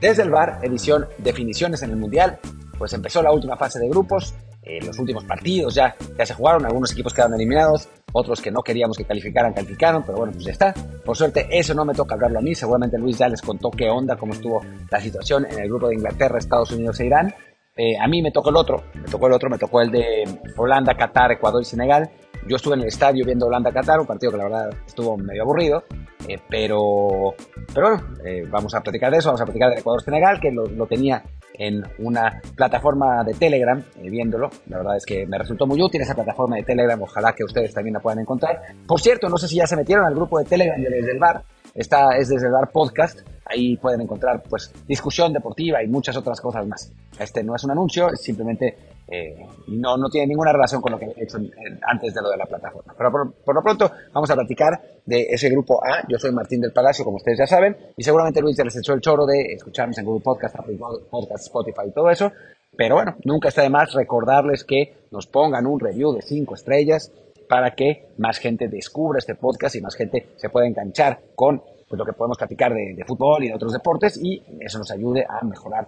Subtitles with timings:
[0.00, 2.38] Desde el bar, edición Definiciones en el Mundial,
[2.78, 6.66] pues empezó la última fase de grupos, eh, los últimos partidos ya, ya se jugaron,
[6.66, 10.52] algunos equipos quedaron eliminados, otros que no queríamos que calificaran, calificaron, pero bueno, pues ya
[10.52, 10.74] está.
[11.04, 13.88] Por suerte, eso no me toca hablarlo a mí, seguramente Luis ya les contó qué
[13.88, 17.34] onda, cómo estuvo la situación en el grupo de Inglaterra, Estados Unidos e Irán.
[17.76, 20.24] Eh, a mí me tocó el otro, me tocó el otro, me tocó el de
[20.56, 22.10] Holanda, Qatar, Ecuador y Senegal.
[22.48, 25.82] Yo estuve en el estadio viendo Holanda-Qatar, un partido que la verdad estuvo medio aburrido,
[26.28, 27.34] eh, pero,
[27.74, 30.86] pero bueno, eh, vamos a platicar de eso, vamos a platicar del Ecuador-Senegal, que lo,
[30.86, 31.24] tenía
[31.54, 34.48] en una plataforma de Telegram, eh, viéndolo.
[34.68, 37.74] La verdad es que me resultó muy útil esa plataforma de Telegram, ojalá que ustedes
[37.74, 38.60] también la puedan encontrar.
[38.86, 41.42] Por cierto, no sé si ya se metieron al grupo de Telegram desde el bar,
[41.74, 46.40] Esta es desde el bar podcast, ahí pueden encontrar pues discusión deportiva y muchas otras
[46.40, 46.92] cosas más.
[47.18, 48.76] Este no es un anuncio, es simplemente
[49.08, 51.38] eh, no, no tiene ninguna relación con lo que he hecho
[51.82, 52.94] antes de lo de la plataforma.
[52.96, 53.10] Pero
[53.44, 56.04] por, lo pronto vamos a platicar de ese grupo A.
[56.08, 58.94] Yo soy Martín del Palacio, como ustedes ya saben, y seguramente Luis ya les echó
[58.94, 62.32] el choro de escucharnos en Google Podcast, Apple Podcast, Spotify y todo eso.
[62.76, 67.12] Pero bueno, nunca está de más recordarles que nos pongan un review de 5 estrellas
[67.48, 71.96] para que más gente descubra este podcast y más gente se pueda enganchar con pues,
[71.96, 75.24] lo que podemos platicar de, de fútbol y de otros deportes y eso nos ayude
[75.28, 75.86] a mejorar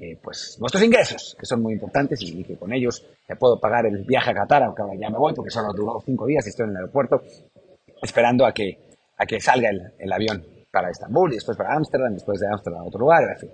[0.00, 3.84] eh, pues nuestros ingresos, que son muy importantes y, que con ellos me puedo pagar
[3.84, 6.50] el viaje a Qatar, aunque ahora ya me voy porque solo duró cinco días y
[6.50, 7.20] estoy en el aeropuerto
[8.00, 8.78] esperando a que,
[9.16, 12.84] a que salga el, avión para Estambul y después para Ámsterdam, después de Ámsterdam a
[12.84, 13.50] otro lugar, en fin.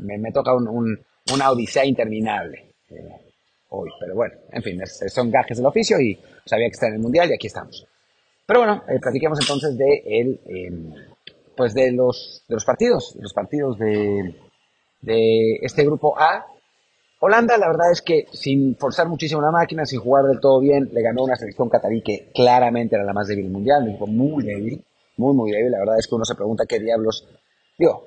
[0.00, 0.98] Me, toca un, un,
[1.32, 3.16] una odisea interminable eh,
[3.68, 7.00] hoy, pero bueno, en fin, son gajes del oficio y sabía que está en el
[7.00, 7.86] Mundial y aquí estamos.
[8.46, 10.92] Pero bueno, eh, entonces de, el, em,
[11.56, 14.34] pues de, los, de los partidos, los partidos de,
[15.02, 16.46] de este grupo A.
[17.20, 20.88] Holanda, la verdad es que sin forzar muchísimo la máquina, sin jugar del todo bien,
[20.92, 24.42] le ganó una selección catarí que claramente era la más débil mundial, un equipo muy
[24.44, 24.84] débil,
[25.18, 25.70] muy, muy débil.
[25.70, 27.28] La verdad es que uno se pregunta qué diablos,
[27.78, 28.06] digo,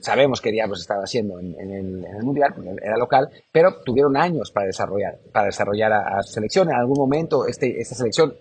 [0.00, 5.18] sabemos qué diablos estaba haciendo en, el, mundial, era local, pero tuvieron años para desarrollar,
[5.32, 6.68] para desarrollar a, su selección.
[6.68, 8.34] En algún momento, este, esta selección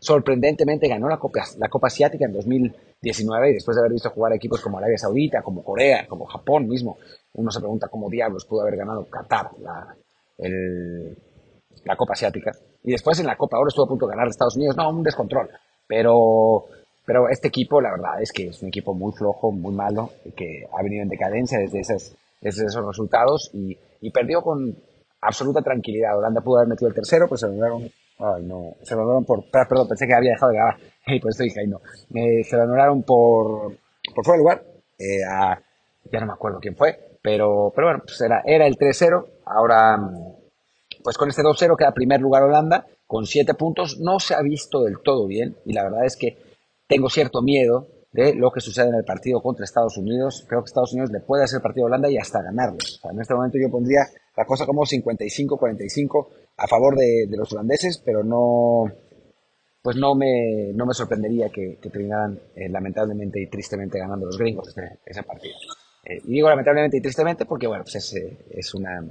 [0.00, 4.32] sorprendentemente ganó la Copa, la Copa Asiática en 2019 y después de haber visto jugar
[4.32, 6.98] equipos como Arabia Saudita, como Corea, como Japón mismo,
[7.34, 9.94] uno se pregunta cómo diablos pudo haber ganado Qatar la,
[11.84, 12.52] la Copa Asiática.
[12.82, 14.76] Y después en la Copa ahora estuvo a punto de ganar Estados Unidos.
[14.76, 15.48] No, un descontrol.
[15.86, 16.66] Pero,
[17.04, 20.66] pero este equipo, la verdad es que es un equipo muy flojo, muy malo, que
[20.72, 24.74] ha venido en decadencia desde, esas, desde esos resultados y, y perdió con
[25.20, 26.16] absoluta tranquilidad.
[26.16, 27.90] Holanda pudo haber metido el tercero, pues se anularon.
[28.18, 28.74] Ay, no.
[28.82, 29.44] Se lo anularon por.
[29.50, 30.76] Perdón, pensé que había dejado de grabar.
[31.06, 31.80] Y por eso dije, ay, no.
[32.08, 33.76] se lo anularon por,
[34.14, 34.64] por fuera de lugar.
[34.98, 35.60] Eh, a,
[36.12, 37.09] ya no me acuerdo quién fue.
[37.22, 39.24] Pero, pero bueno, pues era, era el 3-0.
[39.46, 39.98] Ahora,
[41.02, 43.98] pues con este 2-0 queda primer lugar Holanda con 7 puntos.
[43.98, 46.38] No se ha visto del todo bien y la verdad es que
[46.86, 50.44] tengo cierto miedo de lo que sucede en el partido contra Estados Unidos.
[50.48, 52.78] Creo que Estados Unidos le puede hacer partido a Holanda y hasta ganarlo.
[53.10, 54.02] en este momento yo pondría
[54.36, 58.84] la cosa como 55-45 a favor de, los holandeses, pero no,
[59.82, 64.68] pues no me, no me sorprendería que, terminaran eh, lamentablemente y tristemente ganando los gringos
[64.68, 65.54] este, ese partido.
[66.04, 69.04] Eh, y digo lamentablemente y tristemente porque, bueno, pues es, eh, es, una,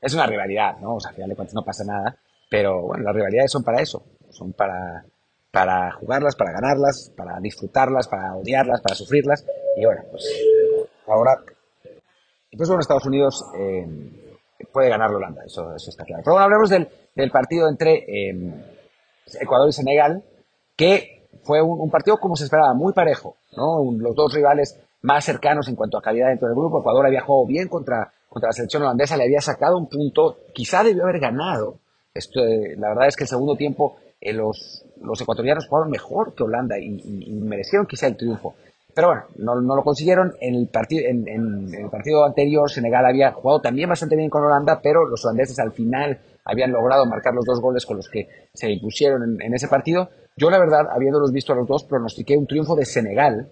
[0.00, 0.96] es una rivalidad, ¿no?
[0.96, 2.16] O sea, al final de cuentas no pasa nada,
[2.48, 5.04] pero bueno, las rivalidades son para eso, son para,
[5.50, 9.44] para jugarlas, para ganarlas, para disfrutarlas, para odiarlas, para sufrirlas,
[9.76, 10.24] y bueno, pues
[11.06, 11.38] ahora,
[12.56, 13.86] pues bueno, Estados Unidos eh,
[14.72, 16.22] puede ganar Holanda, eso, está claro.
[16.22, 18.06] Pero bueno, hablemos del, del partido entre
[19.40, 20.22] Ecuador y Senegal,
[20.76, 23.82] que fue un, un, partido como se esperaba, muy parejo, ¿no?
[23.98, 26.80] Los dos rivales más cercanos en cuanto a calidad dentro del grupo.
[26.80, 30.82] Ecuador había jugado bien contra, contra la selección holandesa, le había sacado un punto, quizá
[30.82, 31.78] debió haber ganado.
[32.14, 36.34] Esto, eh, la verdad es que el segundo tiempo eh, los, los ecuatorianos jugaron mejor
[36.34, 38.54] que Holanda y, merecieron quizá el triunfo.
[38.94, 40.34] Pero bueno, no, no lo consiguieron.
[40.40, 44.44] En el, partido, en, en, el partido anterior, Senegal había jugado también bastante bien con
[44.44, 48.28] Holanda, pero los holandeses al final habían logrado marcar los dos goles con los que
[48.52, 50.10] se impusieron en, en ese partido.
[50.36, 53.48] Yo, la verdad, habiéndolos visto a los dos, pronostiqué un triunfo de Senegal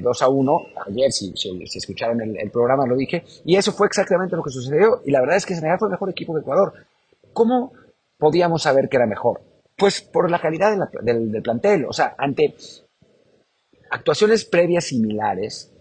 [0.00, 0.60] 2 a 1.
[0.86, 3.24] Ayer, si, si, escucharon el, programa, lo dije.
[3.44, 5.00] Y eso fue exactamente lo que sucedió.
[5.04, 6.72] Y la verdad es que Senegal fue el mejor equipo de Ecuador.
[7.32, 7.72] ¿Cómo
[8.18, 9.40] podíamos saber que era mejor?
[9.76, 11.86] Pues por la calidad del, plantel.
[11.86, 12.54] O sea, ante
[13.90, 15.72] actuaciones previas similares,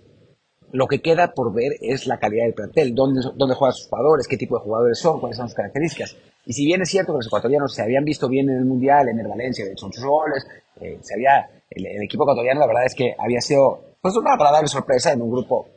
[0.71, 4.27] lo que queda por ver es la calidad del plantel, dónde, dónde juegan sus jugadores,
[4.27, 6.16] qué tipo de jugadores son, cuáles son sus características.
[6.45, 9.07] Y si bien es cierto que los ecuatorianos se habían visto bien en el Mundial,
[9.10, 10.45] en el Valencia, de hecho goles,
[10.81, 14.34] eh, se había, el, el, equipo ecuatoriano la verdad es que había sido pues una
[14.34, 15.68] agradable sorpresa en un grupo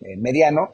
[0.00, 0.72] eh, mediano.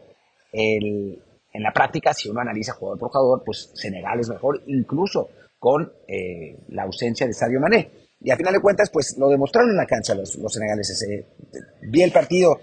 [0.53, 5.29] en la práctica, si uno analiza jugador por jugador, pues Senegal es mejor, incluso
[5.59, 7.91] con eh, la ausencia de Sadio Mané.
[8.21, 11.05] Y a final de cuentas, pues lo demostraron en la cancha los, los senegaleses.
[11.83, 12.59] vi el partido,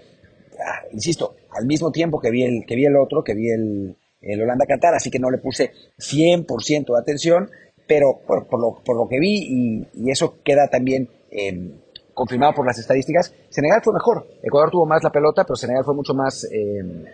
[0.58, 3.96] ah, insisto, al mismo tiempo que vi el, que vi el otro, que vi el,
[4.20, 7.50] el Holanda-Qatar, así que no le puse 100% de atención,
[7.86, 11.72] pero por, lo, por, lo, que vi, y, eso queda también em,
[12.14, 14.26] confirmado por las estadísticas, Senegal fue mejor.
[14.42, 17.04] Ecuador tuvo más la pelota, pero Senegal fue mucho más, em,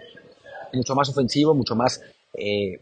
[0.73, 2.01] mucho más ofensivo, mucho más
[2.35, 2.79] eh,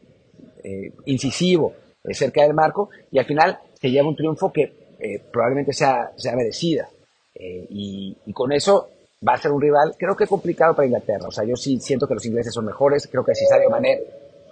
[0.65, 4.85] eh, incisivo eh, cerca del marco, y al final se lleva un triunfo que
[5.31, 6.89] probablemente sea, sea merecida.
[7.37, 8.89] Y, con eso
[9.27, 11.29] va a ser un rival, creo que complicado para Inglaterra.
[11.29, 13.09] O sea, yo sí siento que los ingleses son mejores.
[13.11, 14.01] Creo que si Sadio Mané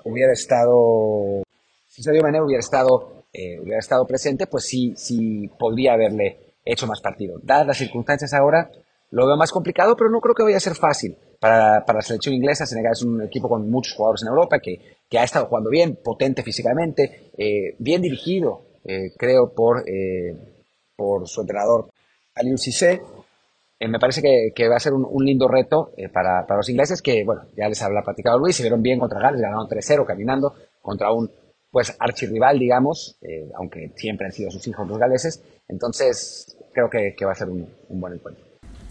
[0.05, 1.43] hubiera estado,
[1.89, 6.87] si Sadio Mané hubiera estado, eh, hubiera estado presente, pues sí, sí podría haberle hecho
[6.87, 7.39] más partido.
[7.43, 8.71] Dadas las circunstancias ahora,
[9.11, 11.17] lo veo más complicado, pero no creo que vaya a ser fácil.
[11.39, 14.97] Para, para la selección inglesa, Senegal es un equipo con muchos jugadores en Europa que,
[15.11, 19.85] que ha estado jugando bien, potente físicamente, eh, bien dirigido, eh, creo, por,
[20.97, 21.91] por su entrenador
[22.35, 23.03] Aliou Cissé.
[23.83, 27.25] Eh, me parece que, va a ser un, lindo reto eh, para, los ingleses que,
[27.25, 31.11] bueno, ya les habla platicado Luis, se vieron bien contra Gales, ganaron 3-0 caminando contra
[31.11, 31.29] un,
[31.69, 35.43] pues, archirrival, digamos, eh, aunque siempre han sido sus hijos los galeses.
[35.67, 38.45] Entonces, creo que, va a ser un, un, buen encuentro.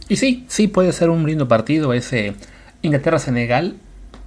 [0.10, 2.34] Y sí, sí puede ser un lindo partido ese
[2.82, 3.78] Inglaterra-Senegal.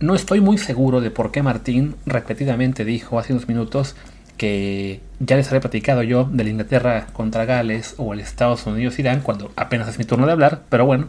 [0.00, 3.96] No estoy muy seguro de por qué Martín repetidamente dijo hace unos minutos
[4.36, 9.52] que ya les había platicado yo del Inglaterra contra Gales o el Estados Unidos-Irán cuando
[9.56, 11.08] apenas es mi turno de hablar, pero bueno,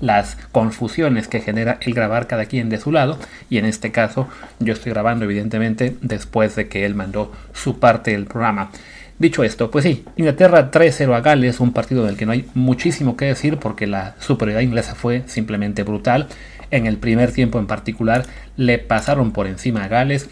[0.00, 3.18] las confusiones que genera el grabar cada quien de su lado
[3.48, 4.28] y en este caso
[4.58, 8.70] yo estoy grabando evidentemente después de que él mandó su parte del programa.
[9.18, 13.18] Dicho esto, pues sí, Inglaterra 3-0 a Gales, un partido del que no hay muchísimo
[13.18, 16.28] que decir porque la superioridad inglesa fue simplemente brutal.
[16.70, 18.24] En el primer tiempo en particular
[18.56, 20.30] le pasaron por encima a Gales,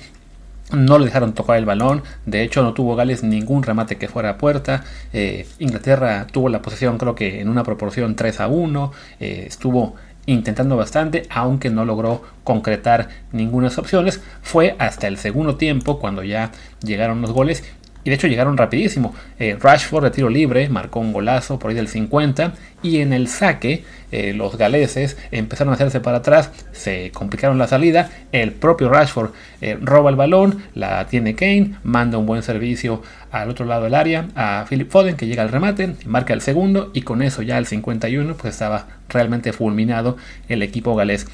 [0.73, 4.31] no le dejaron tocar el balón, de hecho no tuvo Gales ningún remate que fuera
[4.31, 4.85] a puerta.
[5.13, 9.95] Eh, Inglaterra tuvo la posesión creo que en una proporción 3 a 1, eh, estuvo
[10.27, 14.21] intentando bastante, aunque no logró concretar ninguna opciones.
[14.43, 17.65] Fue hasta el segundo tiempo cuando ya llegaron los goles
[18.05, 19.15] y de hecho llegaron rapidísimo.
[19.39, 23.29] Eh, Rashford de tiro libre marcó un golazo por ahí del 50 y en el
[23.29, 28.89] saque eh, los galeses empezaron a hacerse para atrás, se complicaron la salida, el propio
[28.89, 29.31] Rashford
[29.61, 33.95] eh, roba el balón, la tiene Kane, manda un buen servicio al otro lado del
[33.95, 37.59] área a Philip Foden que llega al remate, marca el segundo y con eso ya
[37.59, 40.17] el 51 pues estaba realmente fulminado
[40.49, 41.27] el equipo galés.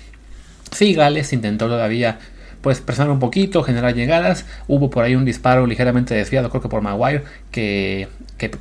[0.75, 2.19] Sí, Gales intentó todavía
[2.65, 4.47] pues presionar un poquito, generar llegadas.
[4.69, 8.09] Hubo por ahí un disparo ligeramente desviado, creo que por Maguire, que,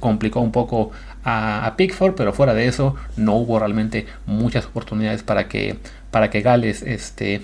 [0.01, 0.91] complicó un poco
[1.23, 5.77] a, Pickford, pero fuera de eso no hubo realmente muchas oportunidades para que,
[6.11, 7.43] para que Gales este,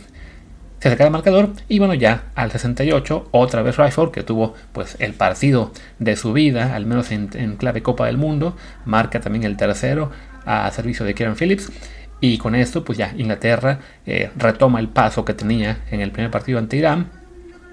[0.80, 1.54] se acercara al marcador.
[1.70, 6.34] Y bueno, ya al 68, otra vez Rashford, que tuvo pues el partido de su
[6.34, 10.12] vida, al menos en, en clave Copa del Mundo, marca también el tercero
[10.46, 11.72] a servicio de Kieran Phillips.
[12.22, 16.32] Y con esto, pues ya Inglaterra eh, retoma el paso que tenía en el primer
[16.32, 17.10] partido ante Irán,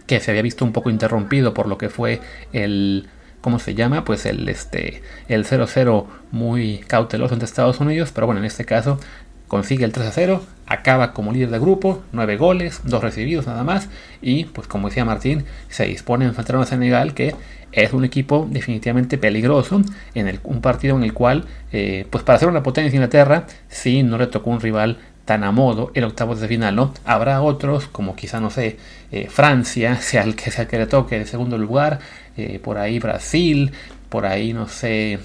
[0.06, 2.20] que se había visto un poco interrumpido por lo que fue
[2.52, 3.08] el,
[3.40, 4.04] ¿cómo se llama?
[4.04, 9.00] Pues el, este, el 0-0 muy cauteloso entre Estados Unidos, pero bueno, en este caso
[9.48, 13.88] consigue el 3 0, acaba como líder de grupo, 9 goles, 2 recibidos nada más,
[14.20, 17.34] y pues como decía Martín, se dispone a enfrentar a Senegal que
[17.77, 19.83] es un equipo definitivamente peligroso,
[20.15, 24.03] en el, un partido en el cual, eh, pues para ser una potencia Inglaterra, sí
[24.03, 26.95] no le tocó un rival tan a modo el octavo de final, ¿no?
[27.05, 28.79] Habrá otros, como quizá, no sé,
[29.13, 31.99] eh, Francia, sea el que sea que le toque el segundo lugar,
[32.37, 33.73] eh, por ahí Brasil,
[34.09, 35.19] por ahí, no sé,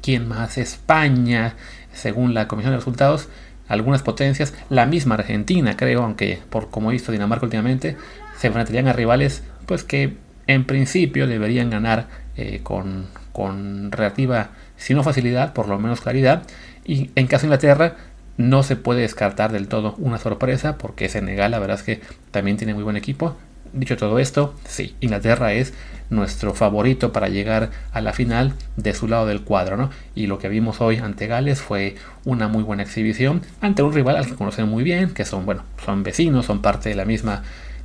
[0.00, 1.56] quién más, España,
[1.92, 3.28] según la Comisión de Resultados,
[3.66, 7.96] algunas potencias, la misma Argentina, creo, aunque por como he visto Dinamarca últimamente,
[8.38, 14.94] se enfrentarían a rivales pues que en principio deberían ganar eh, con, con, relativa, si
[14.94, 16.42] no facilidad, por lo menos claridad.
[16.84, 17.96] Y en caso de Inglaterra,
[18.36, 22.56] no se puede descartar del todo una sorpresa, porque Senegal, la verdad es que también
[22.56, 23.36] tiene muy buen equipo.
[23.72, 25.74] Dicho todo esto, sí, Inglaterra es
[26.10, 29.90] nuestro favorito para llegar a la final de su lado del cuadro, ¿no?
[30.14, 34.16] Y lo que vimos hoy ante Gales fue una muy buena exhibición ante un rival
[34.16, 37.42] al que conocen muy bien, que son, bueno, son vecinos, son parte de la misma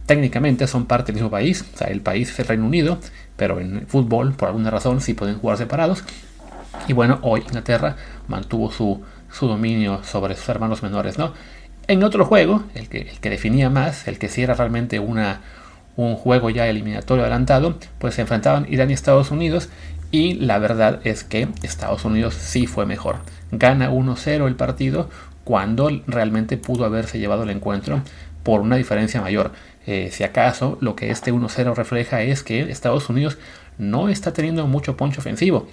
[0.09, 2.97] técnicamente son parte del mismo país, o sea, el país es el Reino Unido,
[3.37, 6.03] pero en fútbol, por alguna razón, sí pueden jugar separados.
[6.87, 7.95] Y bueno, hoy Inglaterra
[8.27, 11.33] mantuvo su, su dominio sobre sus hermanos menores, ¿no?
[11.87, 15.41] En otro juego, el que, el que definía más, el que sí era realmente una,
[15.95, 19.69] un juego ya eliminatorio adelantado, pues se enfrentaban Irán y Estados Unidos
[20.09, 23.17] y la verdad es que Estados Unidos sí fue mejor.
[23.51, 25.07] Gana 1-0 el partido
[25.43, 28.01] cuando realmente pudo haberse llevado el encuentro
[28.43, 29.51] por una diferencia mayor.
[29.85, 33.37] Eh, si acaso lo que este 1-0 refleja es que Estados Unidos
[33.77, 35.67] no está teniendo mucho poncho ofensivo.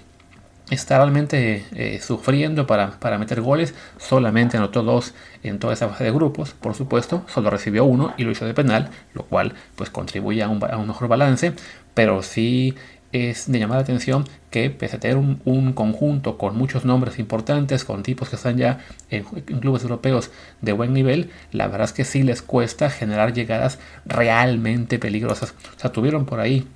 [0.70, 3.74] está realmente eh, sufriendo para, para, meter goles.
[3.98, 7.24] Solamente anotó dos en toda esa fase de grupos, por supuesto.
[7.28, 10.76] Solo recibió uno y lo hizo de penal, lo cual pues contribuye a un, a
[10.76, 11.52] un mejor balance.
[11.94, 12.74] Pero sí
[13.12, 17.84] es de llamar la atención que pese a tener un, conjunto con muchos nombres importantes,
[17.84, 18.78] con tipos que están ya
[19.10, 23.78] en, clubes europeos de buen nivel, la verdad es que sí les cuesta generar llegadas
[24.04, 25.54] realmente peligrosas.
[25.76, 26.66] O sea, tuvieron por ahí,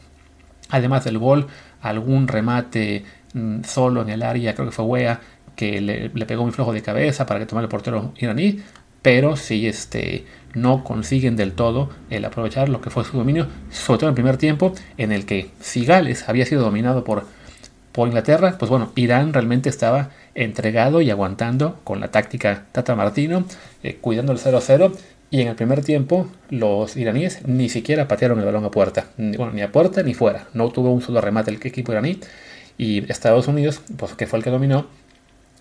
[0.69, 1.47] además del gol,
[1.81, 5.21] algún remate mm, solo en el área, creo que fue Wea,
[5.57, 8.61] que le, le, pegó muy flojo de cabeza para que tomara el portero iraní,
[9.03, 13.99] pero sí este, no consiguen del todo el aprovechar lo que fue su dominio, sobre
[13.99, 17.25] todo en el primer tiempo, en el que si Gales había sido dominado por,
[17.93, 23.45] por Inglaterra, pues bueno, Irán realmente estaba entregado y aguantando con la táctica Tata Martino,
[23.83, 24.93] eh, cuidando el 0-0.
[25.33, 29.07] Y en el primer tiempo, los iraníes ni siquiera patearon el balón a puerta.
[29.17, 30.49] Ni, bueno, ni a puerta ni fuera.
[30.55, 32.19] No tuvo un solo remate el equipo iraní.
[32.77, 34.87] Y Estados Unidos, pues que fue el que dominó,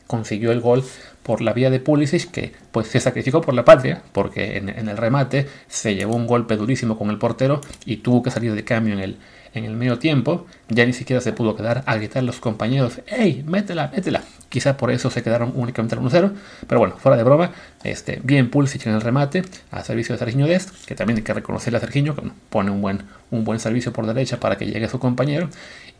[0.07, 0.83] consiguió el gol
[1.23, 4.97] por la vía de Pulisic, que pues se sacrificó por la patria, porque en, el
[4.97, 8.93] remate se llevó un golpe durísimo con el portero y tuvo que salir de cambio
[8.93, 9.17] en el,
[9.53, 10.47] en el medio tiempo.
[10.69, 14.23] Ya ni siquiera se pudo quedar a gritar a los compañeros, ¡Ey, métela, métela!
[14.49, 16.31] Quizá por eso se quedaron únicamente al 1-0,
[16.67, 17.51] pero bueno, fuera de broma,
[17.83, 21.33] este, bien Pulisic en el remate, a servicio de Serginho Dest, que también hay que
[21.35, 22.15] reconocerle a Serginho,
[22.49, 25.49] pone un buen, un buen servicio por derecha para que llegue a su compañero,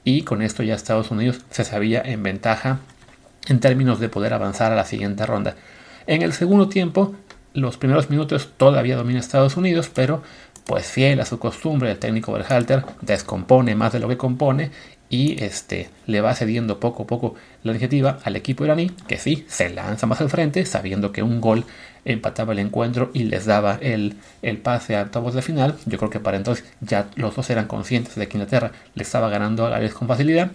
[0.03, 2.79] y con esto ya Estados Unidos se sabía en ventaja
[3.49, 5.55] en términos de poder avanzar a la siguiente ronda.
[6.07, 7.15] En el segundo tiempo,
[7.53, 10.21] los primeros minutos todavía domina Estados Unidos, pero
[10.65, 14.71] pues fiel a su costumbre, el técnico Berhalter descompone más de lo que compone
[15.09, 19.45] y este, le va cediendo poco a poco la iniciativa al equipo iraní, que sí,
[19.47, 21.65] se lanza más al frente, sabiendo que un gol
[22.05, 25.75] empataba el encuentro y les daba el, el pase a octavos de final.
[25.87, 29.29] Yo creo que para entonces ya los dos eran conscientes de que Inglaterra le estaba
[29.29, 30.51] ganando a Gales con facilidad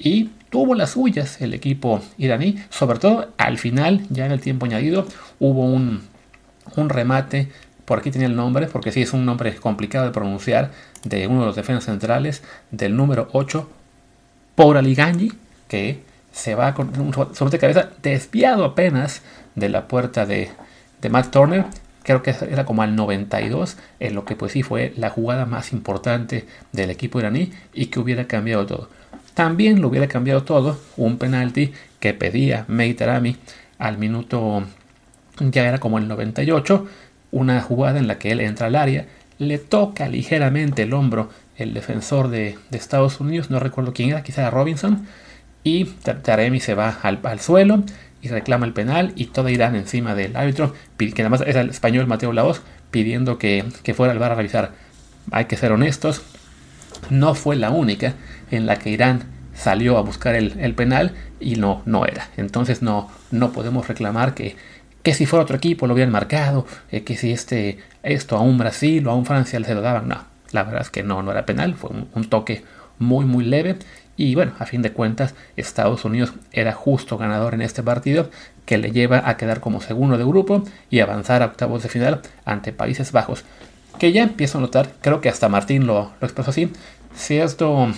[0.00, 4.64] y tuvo las suyas el equipo iraní, sobre todo al final, ya en el tiempo
[4.66, 5.06] añadido,
[5.38, 6.00] hubo un,
[6.88, 7.48] remate,
[7.84, 10.72] por aquí tenía el nombre, porque sí es un nombre complicado de pronunciar,
[11.04, 13.68] de uno de los defensas centrales, del número 8,
[14.54, 15.32] Poraliganji,
[15.68, 16.02] que
[16.32, 19.22] se va con un sobre de cabeza desviado apenas
[19.54, 20.50] de la puerta de,
[21.02, 21.66] de Matt Turner,
[22.02, 25.72] creo que era como al 92, en lo que pues sí fue la jugada más
[25.72, 28.99] importante del equipo iraní y que hubiera cambiado todo.
[29.40, 33.38] También lo hubiera cambiado todo un penalti que pedía Meitarami
[33.78, 34.64] al minuto,
[35.38, 36.86] ya era como el 98,
[37.30, 39.06] una jugada en la que él entra al área,
[39.38, 44.42] le toca ligeramente el hombro el defensor de, Estados Unidos, no recuerdo quién era, quizá
[44.42, 45.06] era Robinson,
[45.64, 47.82] y Taremi se va al, suelo
[48.20, 52.06] y reclama el penal y todo Irán encima del árbitro, que además es el español
[52.06, 54.72] Mateo Laos, pidiendo que, que fuera al bar a revisar.
[55.30, 56.20] Hay que ser honestos,
[57.08, 58.16] no fue la única
[58.50, 62.28] en la que Irán salió a buscar el, penal y no, no era.
[62.36, 64.56] Entonces no, no podemos reclamar que,
[65.02, 68.58] que si fuera otro equipo lo hubieran marcado, eh, que si este, esto a un
[68.58, 70.08] Brasil o a un Francia se lo daban.
[70.08, 72.64] No, la verdad es que no, no era penal, fue un, toque
[72.98, 73.76] muy muy leve.
[74.16, 78.30] Y bueno, a fin de cuentas, Estados Unidos era justo ganador en este partido,
[78.66, 82.20] que le lleva a quedar como segundo de grupo y avanzar a octavos de final
[82.44, 83.44] ante Países Bajos.
[83.98, 86.70] Que ya empiezo a notar, creo que hasta Martín lo, lo expresó así,
[87.14, 87.88] cierto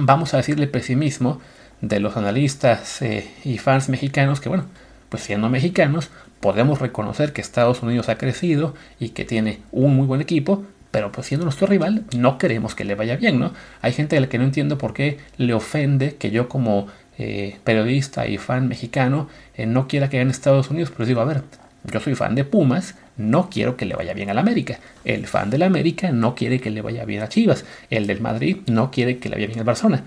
[0.00, 1.40] vamos a decirle pesimismo
[1.80, 4.64] de los analistas eh, y fans mexicanos que bueno,
[5.08, 10.06] pues siendo mexicanos podemos reconocer que Estados Unidos ha crecido y que tiene un muy
[10.06, 13.52] buen equipo, pero pues siendo nuestro rival no queremos que le vaya bien, ¿no?
[13.82, 16.88] Hay gente a la que no entiendo por qué le ofende que yo como
[17.18, 21.26] eh, periodista y fan mexicano eh, no quiera que en Estados Unidos, pero digo, a
[21.26, 21.42] ver,
[21.84, 24.78] yo soy fan de Pumas, no quiero que le vaya bien al América.
[25.04, 27.64] El fan del América no quiere que le vaya bien a Chivas.
[27.90, 30.04] El del Madrid no quiere que le vaya bien al Barcelona.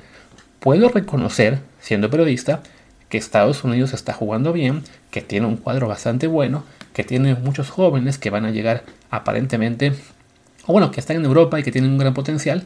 [0.60, 2.64] Puedo reconocer, siendo periodista,
[3.10, 4.82] que Estados Unidos está jugando bien,
[5.12, 9.94] que tiene un cuadro bastante bueno, que tiene muchos jóvenes que van a llegar aparentemente,
[10.66, 12.64] o bueno, que están en Europa y que tienen un gran potencial.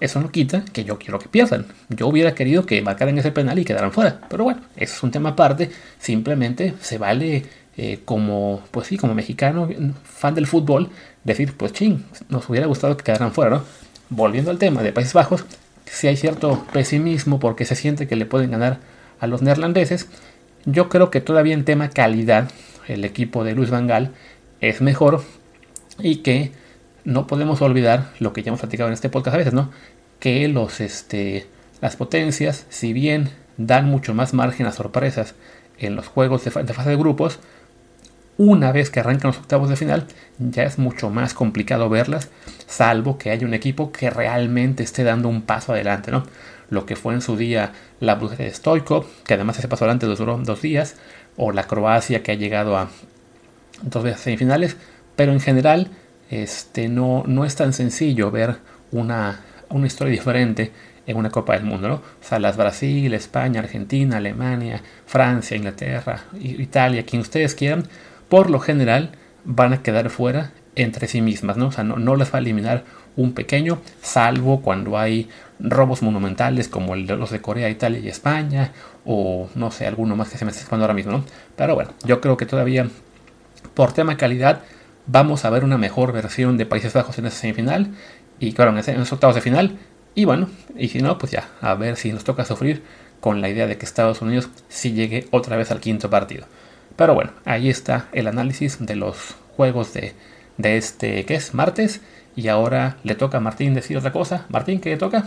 [0.00, 1.66] Eso no quita que yo quiero que pierdan.
[1.88, 4.20] Yo hubiera querido que marcaran ese penal y quedaran fuera.
[4.28, 5.70] Pero bueno, eso es un tema aparte.
[5.98, 7.44] Simplemente se vale
[7.76, 9.68] eh, como, pues sí, como mexicano,
[10.04, 10.90] fan del fútbol,
[11.24, 13.62] decir, pues ching, nos hubiera gustado que quedaran fuera, ¿no?
[14.10, 15.44] Volviendo al tema de Países Bajos,
[15.86, 18.78] si hay cierto pesimismo porque se siente que le pueden ganar
[19.18, 20.08] a los neerlandeses,
[20.66, 22.50] yo creo que todavía en tema calidad,
[22.86, 24.12] el equipo de Luis Van Gaal
[24.60, 25.22] es mejor
[25.98, 26.52] y que
[27.04, 29.70] no podemos olvidar lo que ya hemos platicado en este podcast a veces, ¿no?
[30.20, 31.46] Que los, este,
[31.80, 35.34] las potencias, si bien dan mucho más margen a sorpresas
[35.78, 37.40] en los juegos de fase de grupos,
[38.36, 40.06] una vez que arrancan los octavos de final,
[40.38, 42.30] ya es mucho más complicado verlas,
[42.66, 46.24] salvo que haya un equipo que realmente esté dando un paso adelante, ¿no?
[46.70, 50.06] Lo que fue en su día la Bulgaria de Stoikov, que además ese paso adelante
[50.06, 50.96] duró dos días,
[51.36, 52.88] o la Croacia que ha llegado a
[53.82, 54.76] dos veces semifinales,
[55.16, 55.90] pero en general
[56.30, 58.56] este, no, no es tan sencillo ver
[58.90, 60.72] una, una historia diferente
[61.06, 61.94] en una Copa del Mundo, ¿no?
[61.94, 67.86] O sea, las Brasil, España, Argentina, Alemania, Francia, Inglaterra, Italia, quien ustedes quieran,
[68.34, 69.12] por lo general
[69.44, 71.68] van a quedar fuera entre sí mismas, ¿no?
[71.68, 72.82] O sea, no, no les va a eliminar
[73.14, 75.28] un pequeño, salvo cuando hay
[75.60, 78.72] robos monumentales como los de Corea, Italia y España,
[79.04, 81.24] o no sé, alguno más que se me está escapando ahora mismo, ¿no?
[81.54, 82.88] Pero bueno, yo creo que todavía
[83.72, 84.62] por tema calidad
[85.06, 87.92] vamos a ver una mejor versión de Países Bajos en esa semifinal
[88.40, 89.78] y claro, en, esos octavos de final.
[90.16, 92.82] Y bueno, y si no, pues ya, a ver si nos toca sufrir
[93.20, 96.46] con la idea de que Estados Unidos sí llegue otra vez al quinto partido.
[96.96, 100.12] Pero bueno, ahí está el análisis de los juegos de,
[100.58, 101.54] de este, ¿qué es?
[101.54, 102.00] Martes.
[102.36, 104.46] Y ahora le toca a Martín decir otra cosa.
[104.48, 105.24] Martín, ¿qué le toca?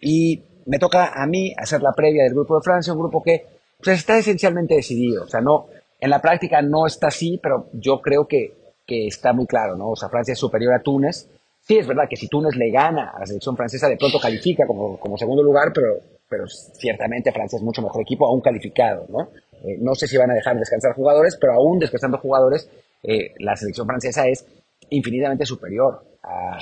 [0.00, 3.46] Y me toca a mí hacer la previa del grupo de Francia, un grupo que
[3.82, 5.24] pues, está esencialmente decidido.
[5.24, 5.66] O sea, no,
[6.00, 8.54] en la práctica no está así, pero yo creo que,
[8.86, 9.90] que está muy claro, ¿no?
[9.90, 11.28] O sea, Francia es superior a Túnez.
[11.66, 14.64] Sí, es verdad que si Túnez le gana a la selección francesa, de pronto califica
[14.68, 15.96] como, como segundo lugar, pero,
[16.28, 19.30] pero ciertamente Francia es mucho mejor equipo, aún calificado, ¿no?
[19.64, 22.70] Eh, no sé si van a dejar descansar jugadores, pero aún descansando jugadores,
[23.02, 24.46] eh, la selección francesa es
[24.90, 26.56] infinitamente superior a,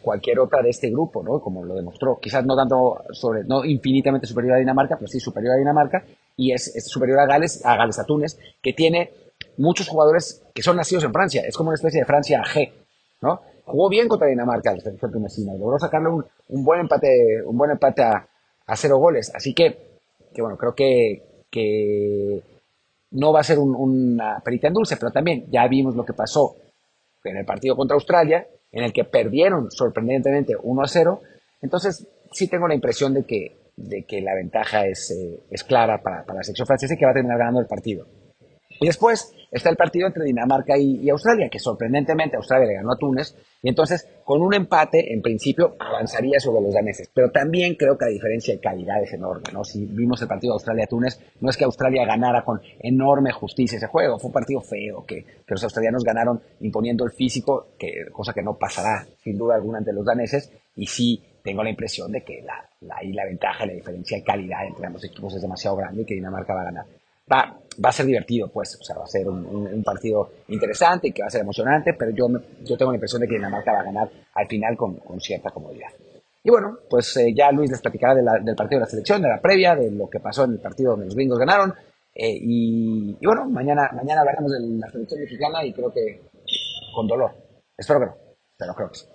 [0.00, 1.38] cualquier otra de este grupo, ¿no?
[1.40, 2.18] Como lo demostró.
[2.18, 6.02] Quizás no tanto sobre, no infinitamente superior a Dinamarca, pero sí superior a Dinamarca
[6.34, 9.10] y es, superior a Gales, a Gales, a Túnez, que tiene
[9.58, 11.42] muchos jugadores que son nacidos en Francia.
[11.46, 12.72] Es como una especie de Francia G,
[13.20, 13.42] ¿no?
[13.66, 17.72] Jugó bien contra Dinamarca la selección tunecina logró sacarle un, un, buen empate, un buen
[17.72, 18.28] empate a,
[18.76, 19.32] cero goles.
[19.34, 19.98] Así que,
[20.32, 22.42] que bueno, creo que, que
[23.10, 26.54] no va a ser una perita en dulce, pero también ya vimos lo que pasó
[27.24, 31.20] en el partido contra Australia, en el que perdieron sorprendentemente 1 a 0.
[31.60, 36.24] Entonces, sí tengo la impresión de que, de que la ventaja es, eh, clara para,
[36.24, 38.06] para la selección francesa y que va a terminar ganando el partido.
[38.80, 42.98] Y después está el partido entre Dinamarca y, Australia, que sorprendentemente Australia le ganó a
[42.98, 47.10] Túnez, y entonces con un empate, en principio, avanzaría sobre los daneses.
[47.14, 49.64] Pero también creo que la diferencia de calidad es enorme, ¿no?
[49.64, 54.18] Si vimos el partido Australia-Túnez, no es que Australia ganara con enorme justicia ese juego,
[54.18, 58.42] fue un partido feo, que, que los australianos ganaron imponiendo el físico, que, cosa que
[58.42, 62.42] no pasará sin duda alguna ante los daneses, y sí tengo la impresión de que
[62.42, 66.04] la, la, la ventaja, la diferencia de calidad entre ambos equipos es demasiado grande y
[66.04, 66.86] que Dinamarca va a ganar
[67.30, 71.12] va, va a ser divertido, pues, o sea, va a ser un, partido interesante y
[71.12, 72.26] que va a ser emocionante, pero yo,
[72.64, 75.88] yo tengo la impresión de que Dinamarca va a ganar al final con, cierta comodidad.
[76.42, 79.40] Y bueno, pues eh, ya Luis les platicará del partido de la selección, de la
[79.40, 81.74] previa, de lo que pasó en el partido donde los gringos ganaron.
[82.14, 86.22] Eh, y, bueno, mañana, mañana hablaremos de la selección mexicana y creo que
[86.94, 87.32] con dolor.
[87.76, 88.16] Espero que no,
[88.56, 89.06] pero creo que sí.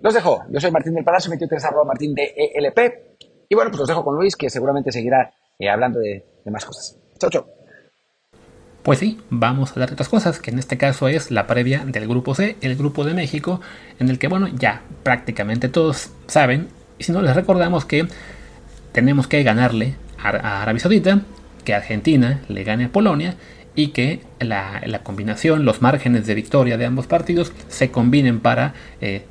[0.00, 0.44] Los dejo.
[0.48, 2.78] Yo soy Martín del Palacio, mi Twitter es arroba martín de ELP.
[3.48, 7.03] Y bueno, pues los dejo con Luis, que seguramente seguirá eh, hablando de más cosas.
[7.18, 7.46] Chao, chao.
[8.82, 11.84] Pues sí, vamos a hablar de otras cosas, que en este caso es la previa
[11.86, 13.62] del grupo C, el grupo de México,
[13.98, 18.06] en el que, bueno, ya prácticamente todos saben, y si no les recordamos que
[18.92, 21.22] tenemos que ganarle a Arabia Saudita,
[21.64, 23.36] que Argentina le gane a Polonia
[23.76, 28.74] y que la, combinación, los márgenes de victoria de ambos partidos se combinen para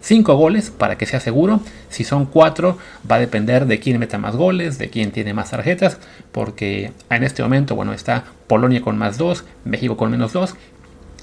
[0.02, 1.62] 5 eh, goles para que sea seguro.
[1.90, 2.78] Si son 4
[3.10, 5.98] va a depender de quién meta más goles, de quién tiene más tarjetas,
[6.32, 10.56] porque en este momento bueno está Polonia con más 2, México con menos 2.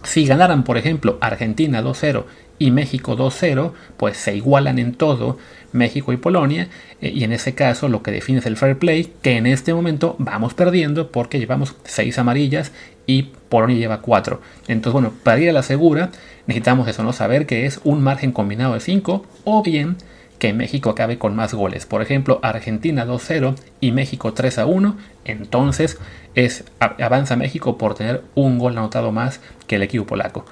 [0.02, 2.24] Si ganaran por ejemplo Argentina 2-0
[2.58, 5.38] y México 2-0, pues se igualan en todo
[5.72, 6.68] México y Polonia,
[7.00, 9.72] eh, y en ese caso lo que define es el fair play, que en este
[9.72, 12.72] momento vamos perdiendo porque llevamos 6 amarillas
[13.06, 14.40] y Polonia lleva 4.
[14.68, 16.10] Entonces, bueno, para ir a la segura
[16.46, 17.12] necesitamos eso, ¿no?
[17.12, 19.96] Saber que es un margen combinado de 5 o bien
[20.40, 21.86] que México acabe con más goles.
[21.86, 24.96] Por ejemplo, Argentina 2-0 y México 3-1.
[25.26, 25.98] Entonces
[26.34, 30.46] es, avanza México por tener un gol anotado más que el equipo polaco.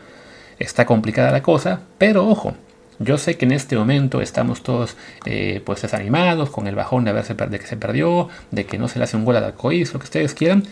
[0.58, 2.54] Está complicada la cosa, pero ojo,
[2.98, 7.10] yo sé que en este momento estamos todos eh, pues desanimados con el bajón de,
[7.10, 9.94] haberse, de que se perdió, de que no se le hace un gol al arcoíris,
[9.94, 10.64] lo que ustedes quieran,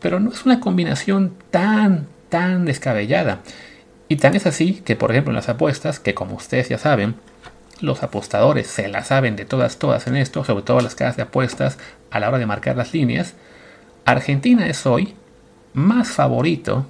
[0.00, 3.40] pero no es una combinación tan, tan descabellada.
[4.08, 7.14] Y tan es así que, por ejemplo, en las apuestas, que como ustedes ya saben,
[7.84, 11.22] los apostadores se la saben de todas, todas en esto, sobre todo las casas de
[11.22, 11.78] apuestas
[12.10, 13.34] a la hora de marcar las líneas,
[14.04, 15.14] Argentina es hoy
[15.72, 16.86] más favorito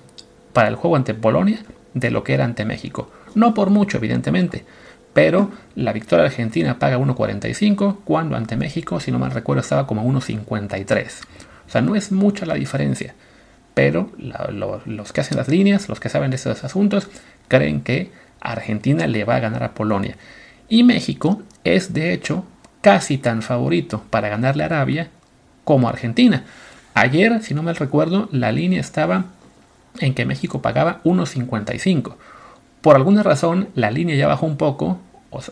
[0.52, 1.58] para el juego ante Polonia
[1.94, 3.10] de lo que era ante México.
[3.34, 4.64] No por mucho, evidentemente,
[5.12, 10.04] pero la victoria argentina paga 1.45 cuando ante México, si no mal recuerdo, estaba como
[10.04, 11.06] 1.53.
[11.66, 13.14] O sea, no es mucha la diferencia,
[13.74, 17.08] pero los que hacen las líneas, los que saben de estos asuntos,
[17.48, 20.16] creen que Argentina le va a ganar a Polonia.
[20.68, 22.44] Y México es de hecho
[22.80, 25.08] casi tan favorito para ganarle a Arabia
[25.64, 26.44] como Argentina.
[26.94, 29.24] Ayer, si no mal recuerdo, la línea estaba
[29.98, 32.14] en que México pagaba 1.55.
[32.80, 34.98] Por alguna razón, la línea ya bajó un poco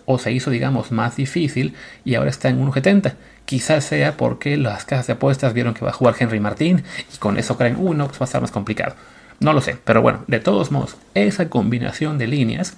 [0.07, 3.14] o, se hizo, digamos, más difícil y ahora está en 1.70.
[3.44, 7.18] Quizás sea porque las casas de apuestas vieron que va a jugar Henry Martín y
[7.18, 8.94] con eso creen, uno, pues va a estar más complicado.
[9.40, 12.77] No lo sé, pero bueno, de todos modos, esa combinación de líneas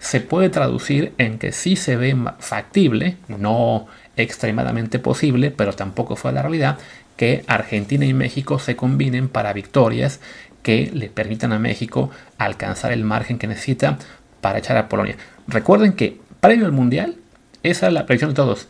[0.00, 3.86] se puede traducir en que sí se ve factible, no
[4.16, 6.78] extremadamente posible, pero tampoco fue la realidad,
[7.16, 10.20] que Argentina y México se combinen para victorias
[10.62, 13.98] que le permitan a México alcanzar el margen que necesita
[14.40, 15.16] para echar a Polonia.
[15.46, 17.16] Recuerden que previo al Mundial,
[17.62, 18.68] esa es la predicción de todos.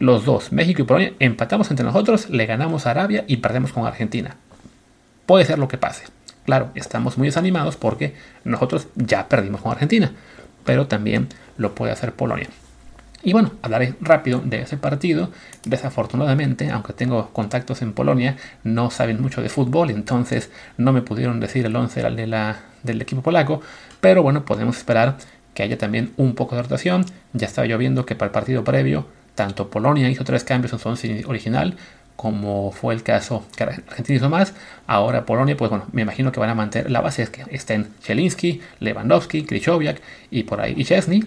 [0.00, 3.86] Los dos, México y Polonia, empatamos entre nosotros, le ganamos a Arabia y perdemos con
[3.86, 4.36] Argentina.
[5.24, 6.04] Puede ser lo que pase.
[6.46, 10.12] Claro, estamos muy desanimados porque nosotros ya perdimos con Argentina,
[10.64, 12.48] pero también lo puede hacer Polonia.
[13.24, 15.30] Y bueno, hablaré rápido de ese partido.
[15.64, 21.40] Desafortunadamente, aunque tengo contactos en Polonia, no saben mucho de fútbol, entonces no me pudieron
[21.40, 23.62] decir el 11 de la, del equipo polaco.
[24.02, 25.16] Pero bueno, podemos esperar
[25.54, 27.06] que haya también un poco de rotación.
[27.32, 30.78] Ya estaba yo viendo que para el partido previo, tanto Polonia hizo tres cambios en
[30.78, 31.76] su 11 original,
[32.16, 34.54] como fue el caso que Argentina hizo más.
[34.86, 37.88] Ahora Polonia, pues bueno, me imagino que van a mantener la base, es que estén
[38.02, 40.00] Chelinski, Lewandowski, Krychowiak
[40.30, 41.24] y por ahí y Chesney.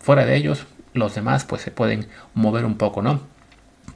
[0.00, 3.20] Fuera de ellos, los demás pues se pueden mover un poco, ¿no?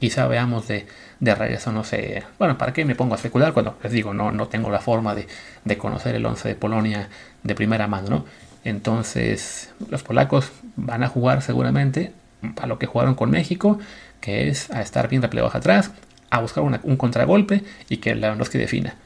[0.00, 0.87] Quizá veamos de,
[1.20, 4.33] de regreso, no sé, bueno, ¿para qué me pongo a especular cuando les digo, no,
[4.33, 5.28] no tengo la forma de,
[5.64, 7.09] de conocer el 11 de Polonia
[7.44, 8.24] de primera mano, ¿no?
[8.64, 12.12] Entonces, los polacos van a jugar seguramente
[12.61, 13.78] a lo que jugaron con México,
[14.20, 15.90] que es a estar bien replegados atrás,
[16.33, 18.97] a buscar un contragolpe y que Lewandowski defina.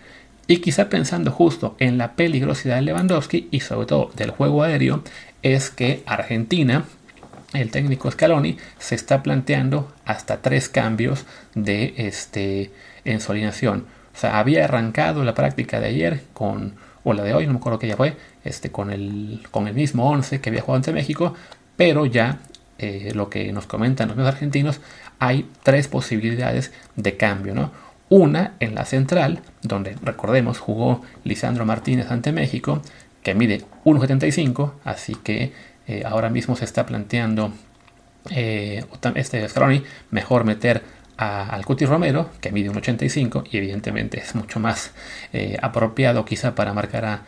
[0.47, 5.03] Y quizá pensando justo en la peligrosidad de Lewandowski y sobre todo del juego aéreo,
[5.43, 6.85] es que Argentina
[7.53, 12.71] el técnico Scaloni se está planteando hasta tres cambios de este,
[13.05, 13.87] en su alineación.
[14.15, 17.59] O sea, había arrancado la práctica de ayer con, o la de hoy, no me
[17.59, 20.93] acuerdo qué ya fue, este, con, el, con el mismo 11 que había jugado ante
[20.93, 21.35] México,
[21.77, 22.39] pero ya
[22.79, 24.81] eh, lo que nos comentan los medios argentinos,
[25.19, 27.73] hay tres posibilidades de cambio, ¿no?
[28.09, 32.81] Una en la central, donde recordemos jugó Lisandro Martínez ante México,
[33.23, 35.53] que mide 1,75, así que
[35.89, 37.53] eh, ahora mismo se está planteando
[38.31, 38.85] eh,
[39.17, 40.83] este Scaloni mejor meter
[41.17, 44.93] al Cuti Romero, que mide un 85 y evidentemente es mucho más
[45.33, 47.23] eh, apropiado quizá para marcar a,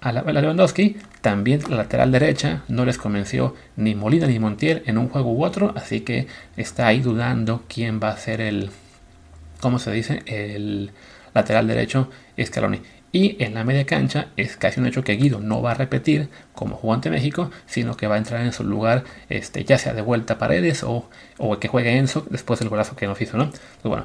[0.00, 0.96] a, Lewandowski.
[1.20, 5.44] También la lateral derecha no les convenció ni Molina ni Montiel en un juego u
[5.44, 8.70] otro, así que está ahí dudando quién va a ser el,
[9.60, 10.22] ¿cómo se dice?
[10.26, 10.92] El
[11.34, 12.80] lateral derecho Scaloni.
[13.10, 16.28] Y en la media cancha es casi un hecho que Guido no va a repetir
[16.54, 19.94] como jugó ante México, sino que va a entrar en su lugar, este, ya sea
[19.94, 21.08] de vuelta a Paredes o,
[21.38, 23.50] o que juegue Enzo después del golazo que nos hizo, ¿no?
[23.82, 24.04] Bueno,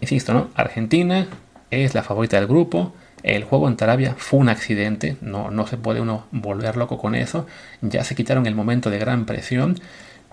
[0.00, 0.48] insisto, ¿no?
[0.54, 1.26] Argentina
[1.70, 2.94] es la favorita del grupo.
[3.22, 7.14] El juego en Arabia fue un accidente, no, no se puede uno volver loco con
[7.14, 7.46] eso.
[7.80, 9.78] Ya se quitaron el momento de gran presión.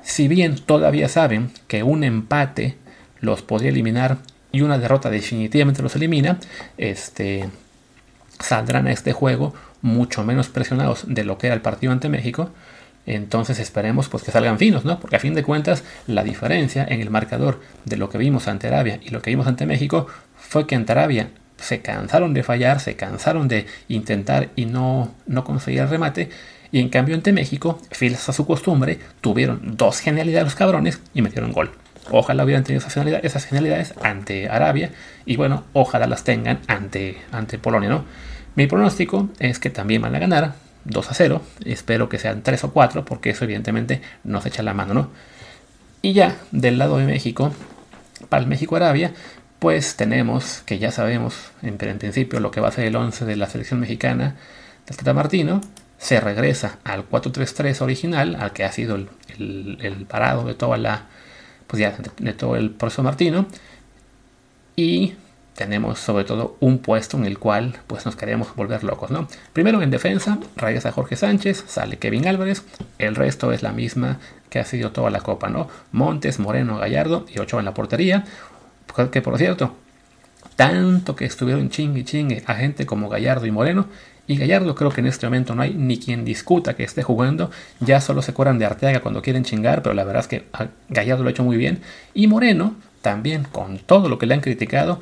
[0.04, 2.78] Si bien todavía saben que un empate
[3.22, 4.18] los podría eliminar
[4.52, 6.40] y una derrota definitivamente los elimina,
[6.78, 7.50] este,
[8.40, 12.52] saldrán a este juego mucho menos presionados de lo que era el partido ante México.
[13.08, 15.00] Entonces esperemos pues que salgan finos, ¿no?
[15.00, 18.68] Porque a fin de cuentas la diferencia en el marcador de lo que vimos ante
[18.68, 22.80] Arabia y lo que vimos ante México fue que ante Arabia se cansaron de fallar,
[22.80, 26.30] se cansaron de intentar y no, no conseguir el remate.
[26.72, 31.22] Y en cambio ante México, fieles a su costumbre, tuvieron dos genialidades los cabrones y
[31.22, 31.72] metieron gol.
[32.12, 34.92] Ojalá hubieran tenido esas genialidades, ante Arabia
[35.26, 38.06] y bueno, ojalá las tengan ante, ante Polonia, ¿no?
[38.56, 40.54] Mi pronóstico es que también van a ganar
[40.86, 41.42] 2 a 0.
[41.66, 45.10] Espero que sean 3 o 4 porque eso evidentemente nos echa la mano, ¿no?
[46.02, 47.52] Y ya del lado de México,
[48.30, 49.14] para el México-Arabia,
[49.66, 53.36] pues tenemos que ya sabemos en, principio lo que va a ser el 11 de
[53.36, 54.36] la selección mexicana
[54.86, 55.60] del Tata Martino.
[55.98, 58.96] Se regresa al 4-3-3 original, al que ha sido
[59.40, 61.08] el parado de toda la
[61.66, 63.48] pues ya de todo el proceso Martino.
[64.76, 65.16] Y
[65.56, 69.28] tenemos sobre todo un puesto en el cual pues nos queremos volver locos, ¿no?
[69.52, 72.64] Primero en defensa, regresa Jorge Sánchez, sale Kevin Álvarez,
[73.00, 74.20] el resto es la misma
[74.52, 75.70] que ha sido toda la copa, ¿no?
[75.92, 78.26] Montes, Moreno, Gallardo y Ochoa en la portería,
[79.12, 79.76] que por cierto,
[80.56, 83.88] tanto que estuvieron chingue chingue a gente como Gallardo y Moreno,
[84.28, 87.52] y Gallardo creo que en este momento no hay ni quien discuta que esté jugando.
[87.80, 90.46] Ya solo se cueran de Arteaga cuando quieren chingar, pero la verdad es que
[90.90, 91.82] Gallardo lo ha hecho muy bien.
[92.16, 95.00] Y Moreno también, con todo lo que le han criticado.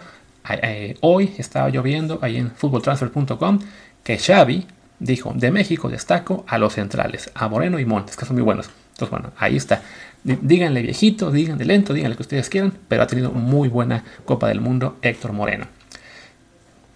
[0.49, 3.60] Eh, hoy estaba yo viendo ahí en footballtransfer.com
[4.03, 4.67] que Xavi
[4.99, 8.69] dijo, de México destaco a los centrales, a Moreno y Montes, que son muy buenos.
[8.91, 9.82] Entonces, bueno, ahí está.
[10.24, 14.62] Díganle viejito, díganle lento, díganle que ustedes quieran, pero ha tenido muy buena Copa del
[14.62, 15.68] Mundo Héctor Moreno.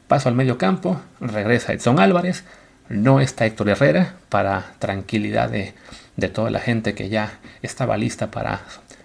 [0.08, 2.46] Paso al medio campo, regresa Edson Álvarez,
[2.88, 5.74] no está Héctor Herrera para tranquilidad de,
[6.30, 8.62] toda la gente que ya estaba lista para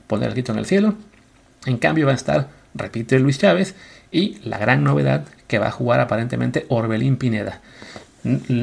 [0.07, 0.95] poner el grito en el cielo.
[1.67, 3.75] En cambio va a estar, repite Luis Chávez,
[4.13, 7.61] y la gran novedad que va a jugar aparentemente Orbelín Pineda.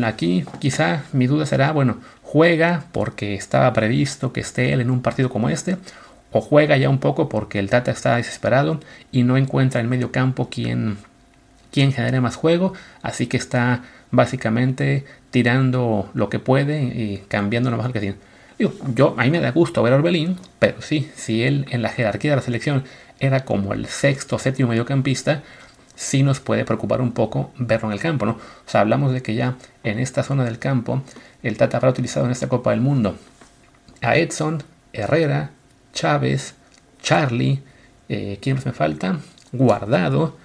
[0.05, 5.01] Aquí quizá mi duda será, bueno, juega porque estaba previsto que esté él en un
[5.01, 5.77] partido como este,
[6.31, 8.79] o juega ya un poco porque el Tata está desesperado
[9.11, 10.97] y no encuentra en medio campo quien,
[11.71, 17.77] quien genere más juego, así que está básicamente tirando lo que puede y cambiando lo
[17.77, 18.15] mejor que tiene.
[18.95, 21.89] yo, a mí me da gusto ver a Orbelín, pero sí, si él en la
[21.89, 22.83] jerarquía de la selección
[23.19, 25.43] era como el sexto o séptimo mediocampista,
[25.99, 28.31] sí nos puede preocupar un poco verlo en el campo, ¿no?
[28.31, 31.03] O sea, hablamos de que ya en esta zona del campo
[31.43, 33.17] el Tata habrá utilizado en esta Copa del Mundo
[34.01, 35.51] a Edson, Herrera,
[35.91, 36.55] Chávez,
[37.01, 37.61] Charlie,
[38.07, 39.19] eh, ¿quién más me falta?
[39.51, 40.37] Guardado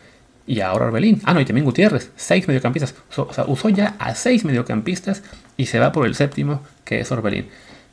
[0.44, 1.22] y ahora Orbelín.
[1.22, 2.96] Ah, no, y también Gutiérrez, seis mediocampistas.
[3.16, 5.22] O sea, usó ya a seis mediocampistas
[5.56, 7.48] y se va por el séptimo, que es Orbelín.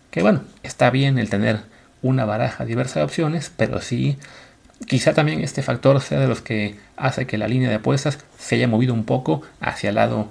[0.09, 1.59] Que bueno, está bien el tener
[2.01, 4.17] una baraja diversa de opciones, pero sí
[4.87, 8.55] Quizá también este factor sea de los que hace que la línea de apuestas se
[8.55, 10.29] haya movido un poco hacia el lado,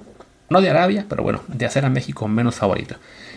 [0.49, 2.97] no de Arabia, pero bueno, de hacer a México menos favorito.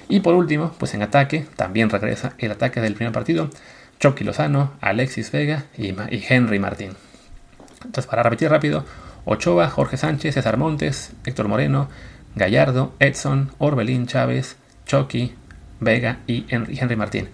[0.09, 3.49] Y por último, pues en ataque, también regresa el ataque del primer partido,
[3.99, 5.95] Chucky Lozano, Alexis Vega y,
[6.27, 6.91] Henry Martín.
[7.85, 8.85] Entonces, para repetir rápido,
[9.25, 11.89] Ochoa, Jorge Sánchez, César Montes, Héctor Moreno,
[12.35, 15.35] Gallardo, Edson, Orbelín Chávez, Chucky,
[15.79, 17.29] Vega y Henry Martín.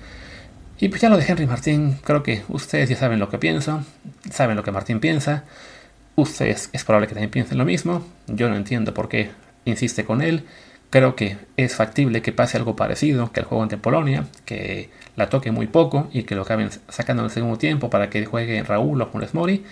[0.82, 3.84] Y pues ya lo de Henry Martín, creo que ustedes ya saben lo que pienso,
[4.32, 5.44] saben lo que Martín piensa,
[6.16, 9.32] ustedes es probable que también piensen lo mismo, yo no entiendo por qué
[9.66, 10.46] insiste con él,
[10.90, 15.30] creo que es factible que pase algo parecido que el juego ante Polonia, que la
[15.30, 18.64] toque muy poco y que lo acaben sacando en el segundo tiempo para que juegue
[18.64, 19.66] Raúl o Funes Mori,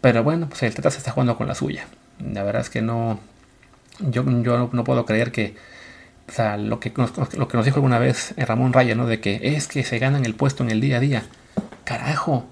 [0.00, 1.86] pero bueno, pues el Tata está jugando con la suya,
[2.18, 3.20] la verdad es que no,
[4.00, 5.54] yo, yo no puedo creer que
[6.28, 9.06] o sea, lo que, nos, lo que nos dijo alguna vez Ramón Raya, ¿no?
[9.06, 11.22] De que es que se ganan el puesto en el día a día.
[11.84, 12.46] Carajo.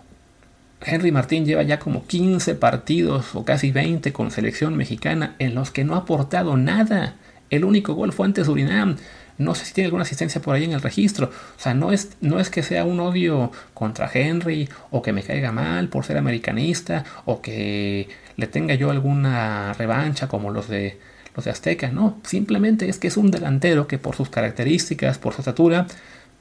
[0.83, 5.71] Henry Martín lleva ya como 15 partidos o casi 20 con selección mexicana en los
[5.71, 7.17] que no ha aportado nada.
[7.51, 8.97] El único gol fue ante Surinam.
[9.37, 11.29] No sé si tiene alguna asistencia por ahí en el registro.
[11.29, 15.23] O sea, no es, no es que sea un odio contra Henry o que me
[15.23, 20.99] caiga mal por ser americanista o que le tenga yo alguna revancha como los de
[21.35, 25.35] los de Azteca, no, simplemente es que es un delantero que por sus características, por
[25.35, 25.87] su estatura,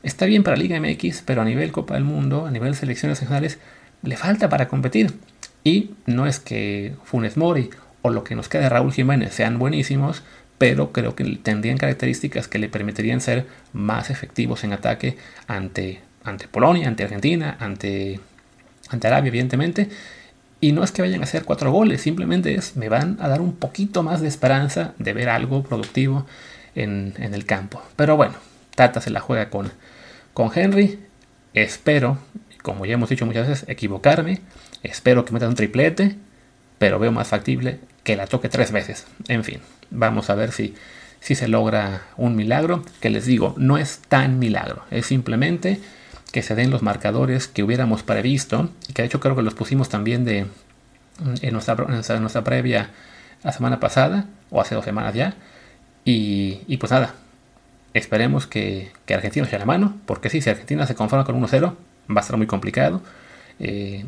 [0.04, 3.60] está bien para Liga MX, pero a nivel Copa del Mundo, a nivel selecciones nacionales,
[4.02, 5.14] le falta para competir.
[5.64, 7.70] Y no es que Funes Mori
[8.02, 10.24] o lo que nos queda Raúl Jiménez sean buenísimos,
[10.58, 16.48] pero creo que tendrían características que le permitirían ser más efectivos en ataque ante, ante
[16.48, 18.20] Polonia, ante Argentina, ante,
[18.90, 19.90] ante Arabia, evidentemente,
[20.62, 23.42] y no es que vayan a hacer cuatro goles, simplemente es me van a dar
[23.42, 26.26] un poquito más de esperanza de ver algo productivo
[26.76, 27.82] en, el campo.
[27.96, 28.36] Pero bueno,
[28.76, 29.72] Tata se la juega con,
[30.34, 31.00] con Henry.
[31.54, 32.18] Espero,
[32.62, 34.42] como ya hemos dicho muchas veces, equivocarme.
[34.84, 36.16] Espero que meta un triplete,
[36.78, 39.08] pero veo más factible que la toque tres veces.
[39.28, 39.60] En fin,
[39.92, 40.76] vamos a ver si,
[41.22, 42.84] si se logra un milagro.
[43.00, 45.80] Que les digo, no es tan milagro, es simplemente
[46.32, 49.54] que se den los marcadores que hubiéramos previsto, y que de hecho creo que los
[49.54, 50.48] pusimos también de,
[51.42, 52.90] en, nuestra, nuestra previa
[53.44, 55.36] la semana pasada, o hace dos semanas ya,
[56.06, 57.14] y, pues nada,
[57.94, 61.76] esperemos que, que Argentina se la mano, porque sí, si Argentina se conforma con 1-0,
[62.16, 63.02] va a ser muy complicado,
[63.60, 64.06] eh,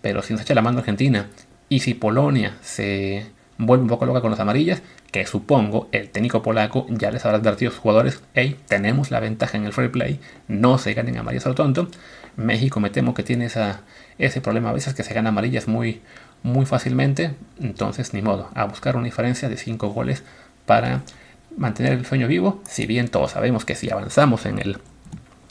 [0.00, 1.28] pero si nos echa la mano Argentina,
[1.68, 3.26] y si Polonia se
[3.60, 7.38] vuelve un poco loca con las amarillas, que supongo el técnico polaco ya les habrá
[7.38, 11.18] advertido a sus jugadores, hey, tenemos la ventaja en el free play, no se ganen
[11.18, 11.88] amarillas a lo tonto.
[12.36, 13.50] México me temo que tiene
[14.18, 16.00] ese problema a veces que se gana amarillas muy,
[16.42, 20.24] muy fácilmente, entonces ni modo, a buscar una diferencia de 5 goles
[20.64, 21.02] para
[21.56, 24.78] mantener el sueño vivo, si bien todos sabemos que si avanzamos en el,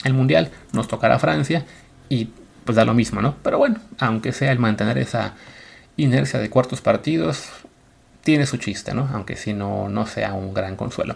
[0.03, 1.65] el Mundial nos tocará Francia
[2.07, 2.29] y
[2.65, 3.35] pues da lo mismo, ¿no?
[3.43, 5.35] Pero bueno, aunque sea el mantener esa
[5.97, 7.49] inercia de cuartos partidos,
[8.29, 9.09] tiene su chiste, ¿no?
[9.11, 11.15] Aunque si no, no sea un gran consuelo.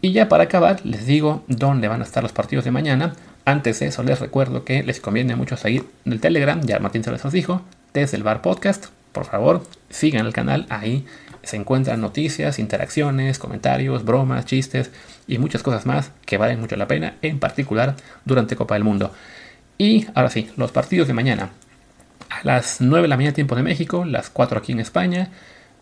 [0.00, 3.12] Y ya para acabar, les digo dónde van a estar los partidos de mañana.
[3.44, 7.12] Antes de eso, les recuerdo que les conviene mucho seguir el Telegram, ya Martín se
[7.12, 7.60] les dijo,
[7.92, 8.86] desde el Bar Podcast.
[9.12, 11.04] Por favor, sigan el canal, ahí
[11.42, 14.90] se encuentran noticias, interacciones, comentarios, bromas, chistes
[15.28, 19.12] y muchas cosas más que valen mucho la pena, en particular durante Copa del Mundo.
[19.76, 21.50] Y ahora sí, los partidos de mañana.
[22.30, 25.28] A las 9 de la mañana tiempo de México, las 4 aquí en España,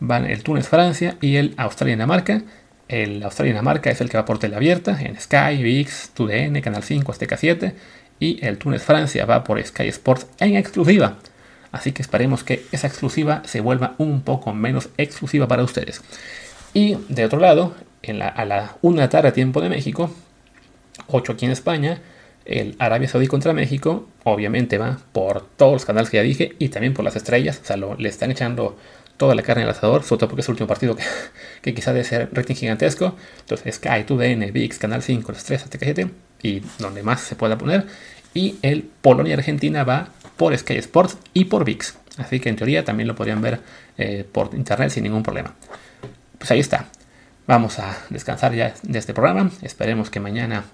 [0.01, 2.43] van el Túnez-Francia y el Australia-Dinamarca.
[2.89, 7.13] El Australia-Dinamarca es el que va por tele abierta en Sky, VIX, TUDN, Canal 5,
[7.13, 7.75] Azteca 7
[8.19, 11.19] y el Túnez-Francia va por Sky Sports en exclusiva.
[11.73, 16.03] Así que esperemos que esa exclusiva se vuelva un poco menos exclusiva para ustedes.
[16.75, 17.75] Y de otro lado,
[18.35, 20.11] a la 1 de la tarde, tiempo de México,
[21.09, 22.01] 8 aquí en España,
[22.45, 26.69] el Arabia Saudí contra México, obviamente va por todos los canales que ya dije y
[26.69, 27.61] también por las estrellas.
[27.63, 28.77] O sea, le están echando
[29.21, 30.97] toda la carne al asador, sobre todo porque es el último partido
[31.61, 33.15] que, quizá debe ser rating gigantesco.
[33.41, 36.11] Entonces, Sky, TUDN, VIX, Canal 5, las 3, ATK 7
[36.43, 37.87] y donde más se pueda poner.
[38.33, 41.97] Y el Polonia-Argentina va por Sky Sports y por VIX.
[42.17, 43.61] Así que en teoría también lo podrían ver
[43.99, 45.55] eh, por internet sin ningún problema.
[46.39, 46.87] Pues ahí está.
[47.47, 49.51] Vamos a descansar ya de este programa.
[49.61, 50.65] Esperemos que mañana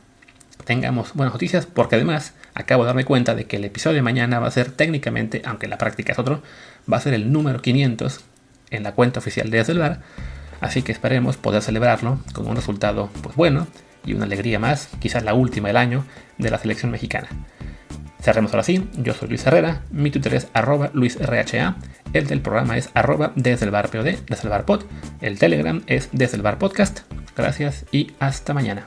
[0.65, 4.39] tengamos buenas noticias, porque además acabo de darme cuenta de que el episodio de mañana
[4.39, 6.43] va a ser técnicamente, aunque la práctica es otro,
[6.91, 8.21] va a ser el número 500
[8.71, 10.01] en la cuenta oficial de Bar.
[10.61, 13.67] Así que esperemos poder celebrarlo con un resultado pues bueno
[14.05, 16.05] y una alegría más, quizás la última del año,
[16.39, 17.29] de la selección mexicana.
[18.21, 20.49] Cerremos ahora sí, yo soy Luis Herrera, mi Twitter es
[20.95, 21.77] LuisRHA,
[22.13, 24.49] el del programa es arroba desde el bar POD, desde el
[25.21, 27.01] el Telegram es desde el bar podcast.
[27.37, 28.87] Gracias y hasta mañana.